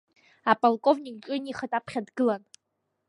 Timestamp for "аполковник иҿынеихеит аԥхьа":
0.51-2.01